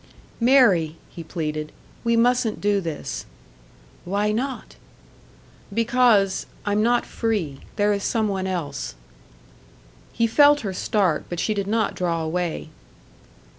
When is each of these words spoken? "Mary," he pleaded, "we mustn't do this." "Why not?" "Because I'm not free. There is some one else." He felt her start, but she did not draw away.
"Mary," 0.39 0.95
he 1.11 1.23
pleaded, 1.23 1.71
"we 2.03 2.15
mustn't 2.17 2.59
do 2.59 2.81
this." 2.81 3.27
"Why 4.03 4.31
not?" 4.31 4.75
"Because 5.71 6.47
I'm 6.65 6.81
not 6.81 7.05
free. 7.05 7.59
There 7.75 7.93
is 7.93 8.03
some 8.03 8.27
one 8.27 8.47
else." 8.47 8.95
He 10.11 10.25
felt 10.25 10.61
her 10.61 10.73
start, 10.73 11.25
but 11.29 11.39
she 11.39 11.53
did 11.53 11.67
not 11.67 11.93
draw 11.95 12.23
away. 12.23 12.69